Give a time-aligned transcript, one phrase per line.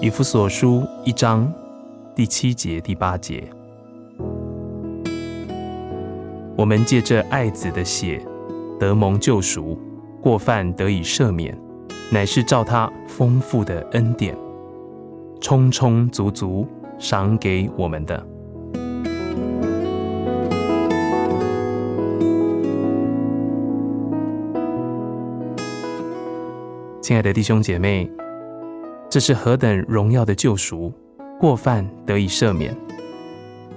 [0.00, 1.52] 以弗所书一章
[2.14, 3.42] 第七节、第八节，
[6.56, 8.24] 我们借着爱子的血
[8.78, 9.76] 得蒙救赎，
[10.22, 11.58] 过犯得以赦免，
[12.12, 14.36] 乃是照他丰富的恩典，
[15.40, 16.64] 充充足足
[17.00, 18.24] 赏给我们的。
[27.02, 28.08] 亲爱的弟兄姐妹，
[29.10, 30.92] 这是何等荣耀的救赎！
[31.40, 32.76] 过犯得以赦免，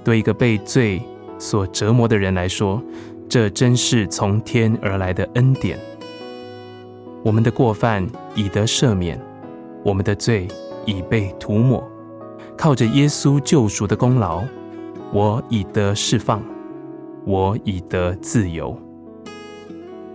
[0.03, 1.01] 对一个被罪
[1.39, 2.83] 所折磨的人来说，
[3.29, 5.79] 这真是从天而来的恩典。
[7.23, 8.05] 我们的过犯
[8.35, 9.17] 已得赦免，
[9.85, 10.49] 我们的罪
[10.85, 11.81] 已被涂抹，
[12.57, 14.43] 靠着耶稣救赎的功劳，
[15.13, 16.43] 我已得释放，
[17.25, 18.77] 我已得自由，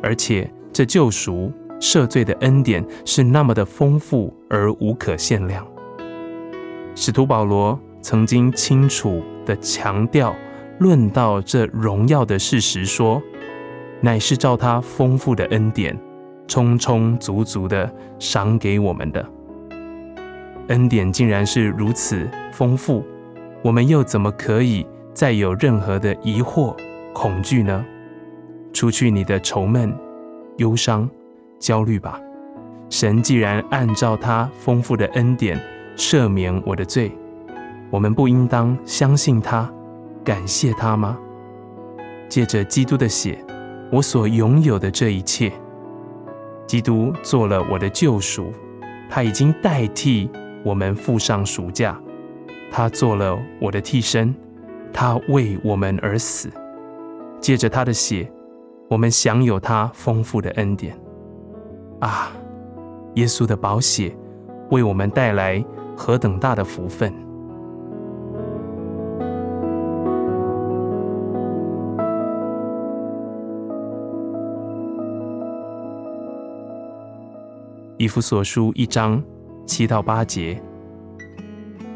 [0.02, 1.50] 而且这救赎。
[1.80, 5.66] 赦罪的恩典是那么的丰富而无可限量。
[6.94, 10.34] 使徒保罗曾经清楚的强调，
[10.78, 13.22] 论到这荣耀的事实，说，
[14.00, 15.98] 乃是照他丰富的恩典，
[16.48, 19.24] 充充足足的赏给我们的
[20.68, 23.04] 恩典，竟然是如此丰富，
[23.62, 26.74] 我们又怎么可以再有任何的疑惑、
[27.12, 27.84] 恐惧呢？
[28.72, 29.94] 除去你的愁闷、
[30.56, 31.08] 忧伤。
[31.58, 32.20] 焦虑吧，
[32.90, 35.60] 神既然按照他丰富的恩典
[35.96, 37.10] 赦免我的罪，
[37.90, 39.70] 我们不应当相信他，
[40.24, 41.18] 感谢他吗？
[42.28, 43.38] 借着基督的血，
[43.90, 45.52] 我所拥有的这一切，
[46.66, 48.52] 基督做了我的救赎，
[49.08, 50.28] 他已经代替
[50.64, 51.98] 我们付上赎价，
[52.70, 54.34] 他做了我的替身，
[54.92, 56.50] 他为我们而死。
[57.40, 58.30] 借着他的血，
[58.88, 60.98] 我们享有他丰富的恩典。
[62.00, 62.32] 啊！
[63.14, 64.14] 耶稣的宝血
[64.70, 65.64] 为我们带来
[65.96, 67.12] 何等大的福分！
[77.96, 79.22] 以弗所书一章
[79.64, 80.62] 七到八节，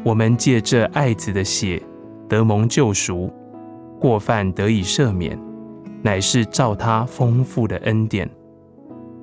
[0.03, 1.79] 我们借着爱子的血
[2.27, 3.31] 得蒙救赎，
[3.99, 5.39] 过犯得以赦免，
[6.01, 8.27] 乃是照他丰富的恩典。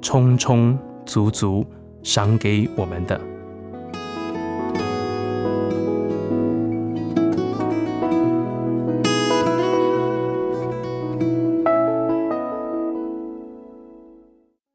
[0.00, 1.64] 充充足足
[2.02, 3.37] 赏给我们的。